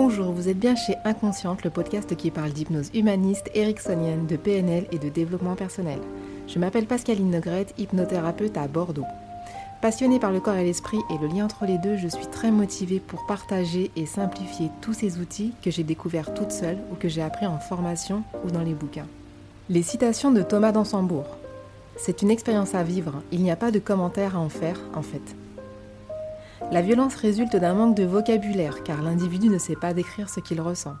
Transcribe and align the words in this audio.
Bonjour, 0.00 0.30
vous 0.30 0.48
êtes 0.48 0.60
bien 0.60 0.76
chez 0.76 0.94
Inconsciente, 1.04 1.64
le 1.64 1.70
podcast 1.70 2.14
qui 2.14 2.30
parle 2.30 2.52
d'hypnose 2.52 2.92
humaniste, 2.94 3.50
ericksonienne, 3.52 4.28
de 4.28 4.36
PNL 4.36 4.86
et 4.92 4.98
de 5.00 5.08
développement 5.08 5.56
personnel. 5.56 5.98
Je 6.46 6.60
m'appelle 6.60 6.86
Pascaline 6.86 7.32
Negrette, 7.32 7.74
hypnothérapeute 7.78 8.56
à 8.56 8.68
Bordeaux. 8.68 9.06
Passionnée 9.82 10.20
par 10.20 10.30
le 10.30 10.38
corps 10.38 10.54
et 10.54 10.62
l'esprit 10.62 11.00
et 11.10 11.18
le 11.20 11.26
lien 11.26 11.46
entre 11.46 11.66
les 11.66 11.78
deux, 11.78 11.96
je 11.96 12.06
suis 12.06 12.28
très 12.28 12.52
motivée 12.52 13.00
pour 13.00 13.26
partager 13.26 13.90
et 13.96 14.06
simplifier 14.06 14.70
tous 14.82 14.92
ces 14.92 15.18
outils 15.18 15.52
que 15.64 15.72
j'ai 15.72 15.82
découverts 15.82 16.32
toute 16.32 16.52
seule 16.52 16.78
ou 16.92 16.94
que 16.94 17.08
j'ai 17.08 17.20
appris 17.20 17.48
en 17.48 17.58
formation 17.58 18.22
ou 18.44 18.52
dans 18.52 18.62
les 18.62 18.74
bouquins. 18.74 19.08
Les 19.68 19.82
citations 19.82 20.30
de 20.30 20.42
Thomas 20.42 20.70
d'Ansembourg. 20.70 21.38
C'est 21.96 22.22
une 22.22 22.30
expérience 22.30 22.76
à 22.76 22.84
vivre, 22.84 23.14
il 23.32 23.42
n'y 23.42 23.50
a 23.50 23.56
pas 23.56 23.72
de 23.72 23.80
commentaire 23.80 24.36
à 24.36 24.40
en 24.40 24.48
faire 24.48 24.78
en 24.94 25.02
fait. 25.02 25.34
La 26.70 26.82
violence 26.82 27.14
résulte 27.14 27.56
d'un 27.56 27.74
manque 27.74 27.96
de 27.96 28.04
vocabulaire 28.04 28.82
car 28.82 29.02
l'individu 29.02 29.48
ne 29.48 29.58
sait 29.58 29.76
pas 29.76 29.94
décrire 29.94 30.28
ce 30.28 30.40
qu'il 30.40 30.60
ressent. 30.60 30.96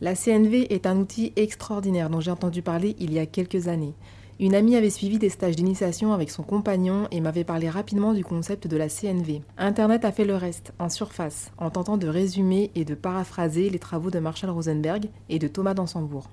La 0.00 0.14
CNV 0.16 0.72
est 0.74 0.86
un 0.86 0.96
outil 0.98 1.32
extraordinaire 1.36 2.10
dont 2.10 2.20
j'ai 2.20 2.32
entendu 2.32 2.62
parler 2.62 2.96
il 2.98 3.12
y 3.12 3.20
a 3.20 3.26
quelques 3.26 3.68
années. 3.68 3.94
Une 4.40 4.56
amie 4.56 4.74
avait 4.74 4.90
suivi 4.90 5.18
des 5.18 5.28
stages 5.28 5.54
d'initiation 5.54 6.12
avec 6.12 6.30
son 6.30 6.42
compagnon 6.42 7.06
et 7.12 7.20
m'avait 7.20 7.44
parlé 7.44 7.70
rapidement 7.70 8.12
du 8.12 8.24
concept 8.24 8.66
de 8.66 8.76
la 8.76 8.88
CNV. 8.88 9.42
Internet 9.56 10.04
a 10.04 10.10
fait 10.10 10.24
le 10.24 10.34
reste, 10.34 10.72
en 10.80 10.88
surface, 10.88 11.52
en 11.58 11.70
tentant 11.70 11.96
de 11.96 12.08
résumer 12.08 12.72
et 12.74 12.84
de 12.84 12.96
paraphraser 12.96 13.70
les 13.70 13.78
travaux 13.78 14.10
de 14.10 14.18
Marshall 14.18 14.50
Rosenberg 14.50 15.08
et 15.28 15.38
de 15.38 15.46
Thomas 15.46 15.74
d'Ansembourg. 15.74 16.28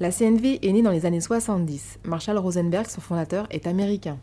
La 0.00 0.10
CNV 0.10 0.58
est 0.62 0.72
née 0.72 0.82
dans 0.82 0.90
les 0.90 1.06
années 1.06 1.22
70. 1.22 2.00
Marshall 2.04 2.36
Rosenberg, 2.36 2.86
son 2.88 3.00
fondateur, 3.00 3.46
est 3.50 3.66
américain. 3.66 4.18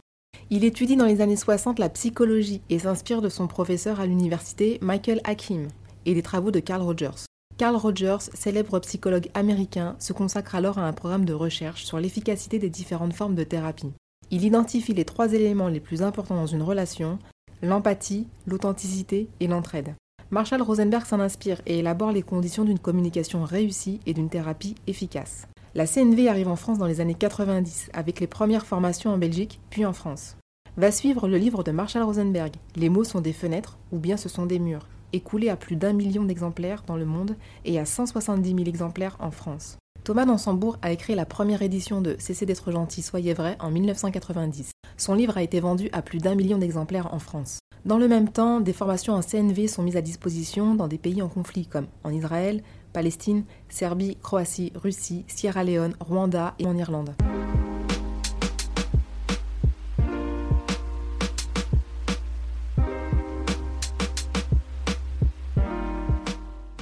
Il 0.50 0.64
étudie 0.64 0.96
dans 0.96 1.06
les 1.06 1.22
années 1.22 1.36
60 1.36 1.80
la 1.80 1.90
psychologie 1.90 2.62
et 2.70 2.80
s'inspire 2.80 3.22
de 3.22 3.30
son 3.30 3.48
professeur 3.48 4.00
à 4.00 4.06
l'université 4.06 4.78
Michael 4.82 5.22
Hakim 5.24 5.68
et 6.06 6.14
des 6.14 6.22
travaux 6.22 6.52
de 6.52 6.60
Carl 6.60 6.82
Rogers. 6.82 7.26
Carl 7.58 7.76
Rogers, 7.76 8.22
célèbre 8.34 8.80
psychologue 8.80 9.30
américain, 9.34 9.96
se 10.00 10.14
consacre 10.14 10.56
alors 10.56 10.78
à 10.78 10.88
un 10.88 10.94
programme 10.94 11.26
de 11.26 11.34
recherche 11.34 11.86
sur 11.86 12.00
l'efficacité 12.00 12.60
des 12.60 12.70
différentes 12.70 13.14
formes 13.14 13.36
de 13.36 13.44
thérapie. 13.44 13.94
Il 14.30 14.44
identifie 14.44 14.94
les 14.94 15.06
trois 15.06 15.34
éléments 15.34 15.70
les 15.70 15.80
plus 15.80 16.02
importants 16.02 16.36
dans 16.36 16.48
une 16.48 16.64
relation, 16.64 17.18
l'empathie, 17.62 18.28
l'authenticité 18.46 19.30
et 19.40 19.48
l'entraide. 19.48 19.96
Marshall 20.32 20.62
Rosenberg 20.62 21.06
s'en 21.06 21.20
inspire 21.20 21.62
et 21.66 21.80
élabore 21.80 22.12
les 22.12 22.24
conditions 22.24 22.66
d'une 22.66 22.80
communication 22.80 23.44
réussie 23.44 24.00
et 24.06 24.14
d'une 24.14 24.30
thérapie 24.30 24.76
efficace. 24.88 25.48
La 25.78 25.86
CNV 25.86 26.30
arrive 26.30 26.48
en 26.48 26.56
France 26.56 26.78
dans 26.78 26.86
les 26.86 27.02
années 27.02 27.16
90 27.16 27.90
avec 27.92 28.22
les 28.22 28.28
premières 28.28 28.66
formations 28.66 29.12
en 29.12 29.18
Belgique 29.18 29.60
puis 29.70 29.86
en 29.86 29.92
France. 29.92 30.38
Va 30.78 30.90
suivre 30.90 31.28
le 31.28 31.38
livre 31.38 31.64
de 31.64 31.72
Marshall 31.72 32.04
Rosenberg, 32.04 32.54
Les 32.78 32.88
mots 32.88 33.04
sont 33.04 33.20
des 33.20 33.34
fenêtres 33.34 33.78
ou 33.92 34.00
bien 34.00 34.16
ce 34.16 34.30
sont 34.30 34.46
des 34.46 34.58
murs, 34.58 34.88
écoulé 35.12 35.50
à 35.50 35.58
plus 35.58 35.76
d'un 35.76 35.92
million 35.92 36.24
d'exemplaires 36.24 36.84
dans 36.88 36.96
le 36.96 37.04
monde 37.04 37.36
et 37.66 37.78
à 37.78 37.84
170 37.84 38.52
000 38.52 38.64
exemplaires 38.64 39.18
en 39.20 39.32
France. 39.32 39.76
Thomas 40.06 40.26
d'Ansembourg 40.26 40.78
a 40.82 40.94
écrit 40.94 41.14
la 41.14 41.26
première 41.26 41.62
édition 41.62 42.00
de 42.00 42.16
Cessez 42.20 42.46
d'être 42.46 42.72
gentil, 42.72 43.02
soyez 43.02 43.34
vrai 43.34 43.58
en 43.60 43.70
1990. 43.70 44.72
Son 44.96 45.14
livre 45.14 45.36
a 45.36 45.44
été 45.44 45.60
vendu 45.60 45.90
à 45.92 46.02
plus 46.02 46.20
d'un 46.20 46.36
million 46.36 46.58
d'exemplaires 46.58 47.14
en 47.14 47.20
France. 47.20 47.60
Dans 47.84 47.98
le 47.98 48.08
même 48.08 48.30
temps, 48.30 48.62
des 48.62 48.72
formations 48.72 49.14
en 49.14 49.22
CNV 49.22 49.68
sont 49.68 49.84
mises 49.84 49.98
à 49.98 50.02
disposition 50.02 50.74
dans 50.74 50.88
des 50.88 50.98
pays 50.98 51.22
en 51.22 51.28
conflit 51.28 51.68
comme 51.68 51.88
en 52.06 52.12
Israël, 52.12 52.64
Palestine, 52.96 53.44
Serbie, 53.68 54.16
Croatie, 54.24 54.72
Russie, 54.74 55.26
Sierra 55.28 55.66
Leone, 55.66 55.96
Rwanda 56.00 56.56
et 56.60 56.66
en 56.66 56.78
Irlande. 56.78 57.14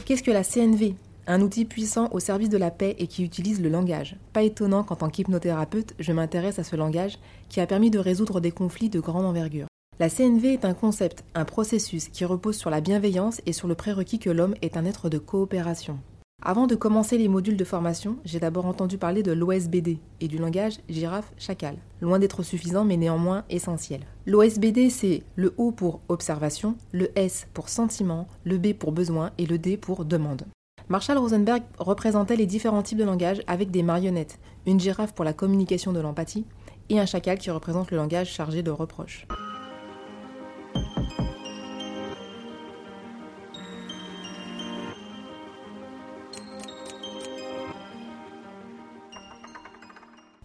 Qu'est-ce 0.05 0.22
que 0.22 0.30
la 0.30 0.44
CNV 0.44 0.94
Un 1.25 1.42
outil 1.42 1.66
puissant 1.66 2.09
au 2.11 2.20
service 2.20 2.50
de 2.50 2.58
la 2.58 2.70
paix 2.70 2.95
et 3.00 3.08
qui 3.08 3.23
utilise 3.23 3.59
le 3.59 3.70
langage. 3.70 4.16
Pas 4.33 4.44
étonnant 4.44 4.83
qu'en 4.83 4.95
tant 4.95 5.09
qu'hypnothérapeute, 5.09 5.95
je 5.98 6.11
m'intéresse 6.11 6.59
à 6.59 6.64
ce 6.64 6.75
langage 6.75 7.17
qui 7.50 7.59
a 7.59 7.66
permis 7.66 7.89
de 7.89 7.98
résoudre 7.98 8.39
des 8.39 8.52
conflits 8.52 8.89
de 8.89 8.99
grande 8.99 9.26
envergure. 9.26 9.66
La 9.99 10.10
CNV 10.10 10.54
est 10.54 10.66
un 10.66 10.76
concept, 10.76 11.23
un 11.33 11.45
processus 11.45 12.10
qui 12.10 12.23
repose 12.23 12.58
sur 12.58 12.70
la 12.70 12.82
bienveillance 12.82 13.42
et 13.48 13.54
sur 13.54 13.67
le 13.67 13.73
prérequis 13.73 14.20
que 14.20 14.30
l'homme 14.30 14.54
est 14.61 14.77
un 14.77 14.86
être 14.86 15.10
de 15.10 15.17
coopération. 15.17 15.99
Avant 16.45 16.67
de 16.67 16.76
commencer 16.76 17.17
les 17.17 17.30
modules 17.30 17.55
de 17.55 17.64
formation, 17.64 18.17
j'ai 18.26 18.38
d'abord 18.38 18.66
entendu 18.66 18.98
parler 18.98 19.23
de 19.23 19.32
l'OSBD 19.32 19.99
et 20.20 20.27
du 20.27 20.38
langage 20.38 20.80
girafe-chacal, 20.89 21.77
loin 22.02 22.20
d'être 22.20 22.44
suffisant 22.44 22.83
mais 22.83 22.98
néanmoins 22.98 23.45
essentiel. 23.49 24.02
L'OSBD 24.26 24.89
c'est 24.89 25.23
le 25.38 25.54
O 25.58 25.72
pour 25.72 26.02
observation, 26.10 26.76
le 26.92 27.17
S 27.17 27.48
pour 27.54 27.70
sentiment, 27.70 28.27
le 28.43 28.58
B 28.58 28.73
pour 28.73 28.92
besoin 28.92 29.32
et 29.38 29.45
le 29.45 29.58
D 29.58 29.77
pour 29.77 30.04
demande. 30.04 30.43
Marshall 30.89 31.17
Rosenberg 31.17 31.64
représentait 31.80 32.36
les 32.36 32.45
différents 32.45 32.83
types 32.83 32.98
de 32.98 33.05
langage 33.05 33.42
avec 33.48 33.72
des 33.72 33.82
marionnettes, 33.82 34.38
une 34.66 34.82
girafe 34.82 35.14
pour 35.14 35.23
la 35.23 35.32
communication 35.32 35.93
de 35.93 36.02
l'empathie 36.02 36.45
et 36.89 36.99
un 36.99 37.05
chacal 37.05 37.38
qui 37.38 37.52
représente 37.52 37.89
le 37.89 37.95
langage 37.95 38.30
chargé 38.30 38.64
de 38.64 38.72
reproches. 38.72 39.27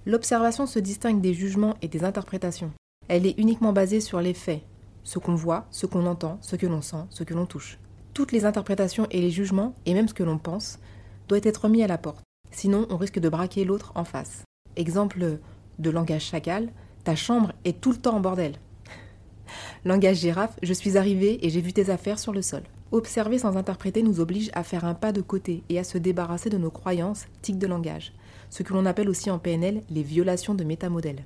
L'observation 0.09 0.67
se 0.67 0.79
distingue 0.79 1.21
des 1.21 1.35
jugements 1.35 1.75
et 1.83 1.89
des 1.89 2.03
interprétations. 2.03 2.73
Elle 3.09 3.27
est 3.27 3.39
uniquement 3.39 3.75
basée 3.75 4.01
sur 4.01 4.23
les 4.23 4.33
faits, 4.33 4.63
ce 5.05 5.19
qu'on 5.19 5.35
voit, 5.35 5.67
ce 5.71 5.85
qu'on 5.85 6.07
entend, 6.07 6.39
ce 6.41 6.57
que 6.57 6.67
l'on 6.67 6.81
sent, 6.81 7.05
ce 7.11 7.25
que 7.25 7.35
l'on 7.35 7.45
touche. 7.45 7.79
Toutes 8.15 8.33
les 8.33 8.47
interprétations 8.47 9.07
et 9.11 9.21
les 9.21 9.31
jugements, 9.31 9.75
et 9.85 9.93
même 9.93 10.09
ce 10.09 10.15
que 10.15 10.23
l'on 10.23 10.39
pense, 10.39 10.79
doivent 11.29 11.43
être 11.45 11.69
mis 11.69 11.83
à 11.83 11.87
la 11.87 11.99
porte. 11.99 12.25
Sinon, 12.51 12.87
on 12.89 12.97
risque 12.97 13.19
de 13.19 13.29
braquer 13.29 13.67
l'autre 13.67 13.93
en 13.97 14.05
face. 14.05 14.45
Exemple 14.77 15.41
de 15.79 15.91
langage 15.91 16.25
chacal, 16.25 16.73
ta 17.05 17.15
chambre 17.15 17.53
est 17.67 17.79
tout 17.79 17.93
le 17.93 17.99
temps 17.99 18.17
en 18.17 18.21
bordel. 18.21 18.55
Langage 19.85 20.19
girafe, 20.19 20.57
je 20.63 20.73
suis 20.73 20.97
arrivé 20.97 21.45
et 21.47 21.51
j'ai 21.51 21.61
vu 21.61 21.73
tes 21.73 21.91
affaires 21.91 22.19
sur 22.19 22.33
le 22.33 22.43
sol. 22.43 22.63
Observer 22.91 23.39
sans 23.39 23.57
interpréter 23.57 24.03
nous 24.03 24.21
oblige 24.21 24.51
à 24.55 24.63
faire 24.63 24.85
un 24.85 24.95
pas 24.95 25.13
de 25.13 25.21
côté 25.21 25.63
et 25.69 25.79
à 25.79 25.85
se 25.85 25.99
débarrasser 25.99 26.51
de 26.51 26.59
nos 26.59 26.71
croyances, 26.71 27.27
tics 27.43 27.59
de 27.59 27.67
langage 27.67 28.13
ce 28.51 28.63
que 28.63 28.73
l'on 28.73 28.87
appelle 28.87 29.09
aussi 29.09 29.31
en 29.31 29.39
PNL 29.39 29.83
les 29.91 30.03
violations 30.03 30.55
de 30.55 30.65
métamodèles. 30.65 31.25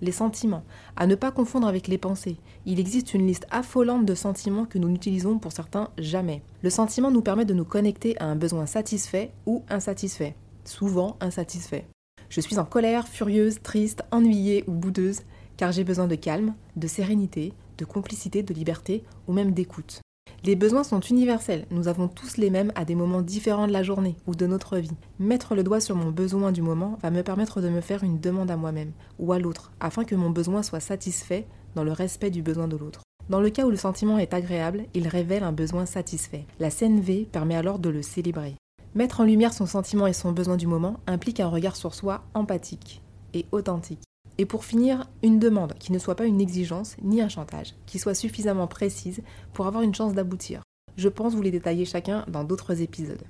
Les 0.00 0.12
sentiments, 0.12 0.64
à 0.96 1.08
ne 1.08 1.16
pas 1.16 1.32
confondre 1.32 1.66
avec 1.66 1.88
les 1.88 1.98
pensées. 1.98 2.36
Il 2.66 2.78
existe 2.78 3.14
une 3.14 3.26
liste 3.26 3.48
affolante 3.50 4.06
de 4.06 4.14
sentiments 4.14 4.64
que 4.64 4.78
nous 4.78 4.88
n'utilisons 4.88 5.38
pour 5.38 5.50
certains 5.50 5.90
jamais. 5.98 6.42
Le 6.62 6.70
sentiment 6.70 7.10
nous 7.10 7.22
permet 7.22 7.44
de 7.44 7.54
nous 7.54 7.64
connecter 7.64 8.16
à 8.20 8.26
un 8.26 8.36
besoin 8.36 8.66
satisfait 8.66 9.32
ou 9.44 9.64
insatisfait, 9.68 10.36
souvent 10.64 11.16
insatisfait. 11.20 11.86
Je 12.28 12.40
suis 12.40 12.60
en 12.60 12.64
colère, 12.64 13.08
furieuse, 13.08 13.60
triste, 13.60 14.02
ennuyée 14.12 14.62
ou 14.68 14.72
boudeuse, 14.72 15.22
car 15.58 15.72
j'ai 15.72 15.84
besoin 15.84 16.06
de 16.06 16.14
calme, 16.14 16.54
de 16.76 16.86
sérénité, 16.86 17.52
de 17.76 17.84
complicité, 17.84 18.42
de 18.42 18.54
liberté 18.54 19.04
ou 19.26 19.34
même 19.34 19.52
d'écoute. 19.52 20.00
Les 20.44 20.54
besoins 20.54 20.84
sont 20.84 21.00
universels, 21.00 21.66
nous 21.72 21.88
avons 21.88 22.06
tous 22.06 22.36
les 22.36 22.48
mêmes 22.48 22.72
à 22.76 22.84
des 22.84 22.94
moments 22.94 23.22
différents 23.22 23.66
de 23.66 23.72
la 23.72 23.82
journée 23.82 24.16
ou 24.28 24.36
de 24.36 24.46
notre 24.46 24.78
vie. 24.78 24.94
Mettre 25.18 25.56
le 25.56 25.64
doigt 25.64 25.80
sur 25.80 25.96
mon 25.96 26.10
besoin 26.12 26.52
du 26.52 26.62
moment 26.62 26.96
va 27.02 27.10
me 27.10 27.22
permettre 27.22 27.60
de 27.60 27.68
me 27.68 27.80
faire 27.80 28.04
une 28.04 28.20
demande 28.20 28.50
à 28.50 28.56
moi-même 28.56 28.92
ou 29.18 29.32
à 29.32 29.40
l'autre, 29.40 29.72
afin 29.80 30.04
que 30.04 30.14
mon 30.14 30.30
besoin 30.30 30.62
soit 30.62 30.80
satisfait 30.80 31.44
dans 31.74 31.82
le 31.82 31.92
respect 31.92 32.30
du 32.30 32.40
besoin 32.40 32.68
de 32.68 32.76
l'autre. 32.76 33.02
Dans 33.28 33.40
le 33.40 33.50
cas 33.50 33.66
où 33.66 33.70
le 33.70 33.76
sentiment 33.76 34.18
est 34.18 34.32
agréable, 34.32 34.84
il 34.94 35.08
révèle 35.08 35.42
un 35.42 35.52
besoin 35.52 35.86
satisfait. 35.86 36.46
La 36.60 36.70
CNV 36.70 37.26
permet 37.30 37.56
alors 37.56 37.80
de 37.80 37.90
le 37.90 38.02
célébrer. 38.02 38.54
Mettre 38.94 39.20
en 39.20 39.24
lumière 39.24 39.52
son 39.52 39.66
sentiment 39.66 40.06
et 40.06 40.12
son 40.12 40.32
besoin 40.32 40.56
du 40.56 40.68
moment 40.68 41.00
implique 41.06 41.40
un 41.40 41.48
regard 41.48 41.76
sur 41.76 41.94
soi 41.94 42.22
empathique 42.32 43.02
et 43.34 43.44
authentique. 43.52 44.07
Et 44.40 44.46
pour 44.46 44.64
finir, 44.64 45.08
une 45.24 45.40
demande 45.40 45.74
qui 45.74 45.92
ne 45.92 45.98
soit 45.98 46.14
pas 46.14 46.26
une 46.26 46.40
exigence 46.40 46.96
ni 47.02 47.20
un 47.20 47.28
chantage, 47.28 47.74
qui 47.86 47.98
soit 47.98 48.14
suffisamment 48.14 48.68
précise 48.68 49.20
pour 49.52 49.66
avoir 49.66 49.82
une 49.82 49.94
chance 49.94 50.14
d'aboutir. 50.14 50.62
Je 50.96 51.08
pense 51.08 51.34
vous 51.34 51.42
les 51.42 51.50
détailler 51.50 51.84
chacun 51.84 52.24
dans 52.28 52.44
d'autres 52.44 52.80
épisodes. 52.80 53.24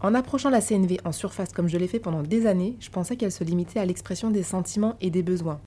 En 0.00 0.14
approchant 0.14 0.50
la 0.50 0.60
CNV 0.60 0.98
en 1.04 1.12
surface 1.12 1.52
comme 1.52 1.68
je 1.68 1.76
l'ai 1.76 1.88
fait 1.88 2.00
pendant 2.00 2.22
des 2.22 2.46
années, 2.46 2.76
je 2.80 2.90
pensais 2.90 3.16
qu'elle 3.16 3.32
se 3.32 3.44
limitait 3.44 3.78
à 3.78 3.84
l'expression 3.84 4.30
des 4.30 4.42
sentiments 4.42 4.96
et 5.00 5.10
des 5.10 5.22
besoins. 5.22 5.60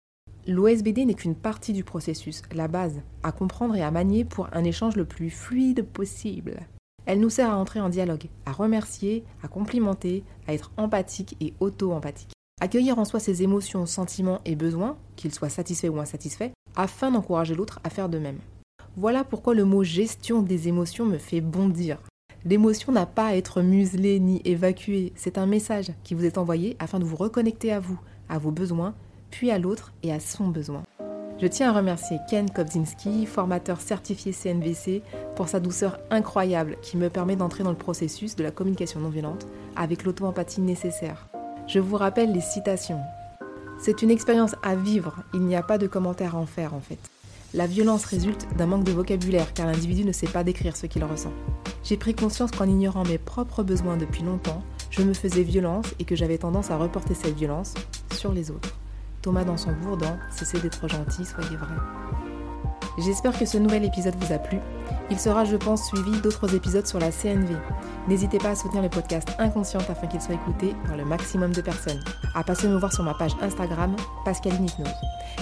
L'OSBD 0.47 1.05
n'est 1.05 1.13
qu'une 1.13 1.35
partie 1.35 1.71
du 1.71 1.83
processus, 1.83 2.41
la 2.51 2.67
base, 2.67 3.01
à 3.21 3.31
comprendre 3.31 3.75
et 3.75 3.83
à 3.83 3.91
manier 3.91 4.25
pour 4.25 4.47
un 4.53 4.63
échange 4.63 4.95
le 4.95 5.05
plus 5.05 5.29
fluide 5.29 5.85
possible. 5.85 6.61
Elle 7.05 7.19
nous 7.19 7.29
sert 7.29 7.51
à 7.51 7.57
entrer 7.57 7.79
en 7.79 7.89
dialogue, 7.89 8.27
à 8.47 8.51
remercier, 8.51 9.23
à 9.43 9.47
complimenter, 9.47 10.23
à 10.47 10.53
être 10.53 10.71
empathique 10.77 11.37
et 11.41 11.53
auto-empathique. 11.59 12.33
Accueillir 12.59 12.97
en 12.97 13.05
soi 13.05 13.19
ses 13.19 13.43
émotions, 13.43 13.85
sentiments 13.85 14.41
et 14.45 14.55
besoins, 14.55 14.97
qu'ils 15.15 15.33
soient 15.33 15.49
satisfaits 15.49 15.89
ou 15.89 15.99
insatisfaits, 15.99 16.51
afin 16.75 17.11
d'encourager 17.11 17.53
l'autre 17.53 17.79
à 17.83 17.91
faire 17.91 18.09
de 18.09 18.17
même. 18.17 18.39
Voilà 18.97 19.23
pourquoi 19.23 19.53
le 19.53 19.65
mot 19.65 19.83
gestion 19.83 20.41
des 20.41 20.67
émotions 20.67 21.05
me 21.05 21.19
fait 21.19 21.41
bondir. 21.41 21.99
L'émotion 22.45 22.91
n'a 22.91 23.05
pas 23.05 23.27
à 23.27 23.35
être 23.35 23.61
muselée 23.61 24.19
ni 24.19 24.41
évacuée, 24.43 25.13
c'est 25.15 25.37
un 25.37 25.45
message 25.45 25.91
qui 26.03 26.15
vous 26.15 26.25
est 26.25 26.39
envoyé 26.39 26.75
afin 26.79 26.97
de 26.97 27.05
vous 27.05 27.15
reconnecter 27.15 27.71
à 27.71 27.79
vous, 27.79 27.99
à 28.27 28.39
vos 28.39 28.51
besoins, 28.51 28.95
puis 29.31 29.49
à 29.49 29.57
l'autre 29.57 29.93
et 30.03 30.13
à 30.13 30.19
son 30.19 30.47
besoin. 30.47 30.83
Je 31.41 31.47
tiens 31.47 31.71
à 31.71 31.73
remercier 31.73 32.19
Ken 32.29 32.51
Kobzinski, 32.51 33.25
formateur 33.25 33.81
certifié 33.81 34.31
CNVC, 34.31 35.01
pour 35.35 35.49
sa 35.49 35.59
douceur 35.59 35.99
incroyable 36.11 36.77
qui 36.83 36.97
me 36.97 37.09
permet 37.09 37.35
d'entrer 37.35 37.63
dans 37.63 37.71
le 37.71 37.75
processus 37.75 38.35
de 38.35 38.43
la 38.43 38.51
communication 38.51 38.99
non 38.99 39.09
violente 39.09 39.47
avec 39.75 40.03
l'auto-empathie 40.03 40.61
nécessaire. 40.61 41.27
Je 41.65 41.79
vous 41.79 41.95
rappelle 41.95 42.31
les 42.31 42.41
citations. 42.41 42.99
C'est 43.79 44.03
une 44.03 44.11
expérience 44.11 44.55
à 44.61 44.75
vivre, 44.75 45.23
il 45.33 45.41
n'y 45.41 45.55
a 45.55 45.63
pas 45.63 45.79
de 45.79 45.87
commentaire 45.87 46.35
à 46.35 46.39
en 46.39 46.45
faire 46.45 46.75
en 46.75 46.79
fait. 46.79 46.99
La 47.55 47.65
violence 47.65 48.05
résulte 48.05 48.47
d'un 48.55 48.67
manque 48.67 48.83
de 48.83 48.91
vocabulaire 48.91 49.51
car 49.53 49.65
l'individu 49.65 50.05
ne 50.05 50.11
sait 50.11 50.27
pas 50.27 50.43
décrire 50.43 50.77
ce 50.77 50.85
qu'il 50.85 51.03
ressent. 51.03 51.33
J'ai 51.83 51.97
pris 51.97 52.13
conscience 52.13 52.51
qu'en 52.51 52.65
ignorant 52.65 53.03
mes 53.03 53.17
propres 53.17 53.63
besoins 53.63 53.97
depuis 53.97 54.21
longtemps, 54.21 54.61
je 54.91 55.01
me 55.01 55.13
faisais 55.13 55.41
violence 55.41 55.87
et 55.97 56.05
que 56.05 56.15
j'avais 56.15 56.37
tendance 56.37 56.69
à 56.69 56.77
reporter 56.77 57.15
cette 57.15 57.35
violence 57.35 57.73
sur 58.13 58.31
les 58.31 58.51
autres. 58.51 58.80
Thomas 59.21 59.43
dans 59.43 59.57
son 59.57 59.71
bourdon, 59.73 60.17
cessez 60.29 60.59
d'être 60.59 60.87
gentil, 60.87 61.25
soyez 61.25 61.55
vrai. 61.55 61.75
J'espère 62.97 63.37
que 63.37 63.45
ce 63.45 63.57
nouvel 63.57 63.85
épisode 63.85 64.15
vous 64.19 64.33
a 64.33 64.37
plu. 64.37 64.59
Il 65.09 65.19
sera, 65.19 65.45
je 65.45 65.55
pense, 65.55 65.87
suivi 65.87 66.19
d'autres 66.21 66.53
épisodes 66.55 66.85
sur 66.85 66.99
la 66.99 67.11
CNV. 67.11 67.55
N'hésitez 68.07 68.37
pas 68.37 68.49
à 68.49 68.55
soutenir 68.55 68.81
le 68.81 68.89
podcast 68.89 69.29
Inconsciente 69.39 69.89
afin 69.89 70.07
qu'il 70.07 70.21
soit 70.21 70.35
écouté 70.35 70.75
par 70.85 70.97
le 70.97 71.05
maximum 71.05 71.51
de 71.51 71.61
personnes. 71.61 72.01
À 72.35 72.43
passer 72.43 72.67
me 72.67 72.77
voir 72.77 72.93
sur 72.93 73.03
ma 73.03 73.13
page 73.13 73.35
Instagram, 73.41 73.95
Pascaline 74.25 74.65
Hypnose. 74.65 74.93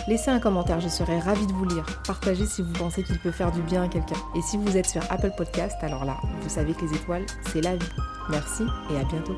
Laissez 0.07 0.29
un 0.29 0.39
commentaire, 0.39 0.79
je 0.79 0.89
serai 0.89 1.19
ravie 1.19 1.47
de 1.47 1.53
vous 1.53 1.65
lire. 1.65 1.85
Partagez 2.05 2.45
si 2.45 2.61
vous 2.61 2.73
pensez 2.73 3.03
qu'il 3.03 3.19
peut 3.19 3.31
faire 3.31 3.51
du 3.51 3.61
bien 3.61 3.83
à 3.83 3.87
quelqu'un. 3.87 4.17
Et 4.35 4.41
si 4.41 4.57
vous 4.57 4.77
êtes 4.77 4.87
sur 4.87 5.01
Apple 5.09 5.31
Podcast, 5.35 5.77
alors 5.81 6.05
là, 6.05 6.17
vous 6.41 6.49
savez 6.49 6.73
que 6.73 6.85
les 6.85 6.95
étoiles, 6.95 7.25
c'est 7.51 7.61
la 7.61 7.75
vie. 7.75 7.89
Merci 8.29 8.63
et 8.91 8.99
à 8.99 9.03
bientôt. 9.03 9.35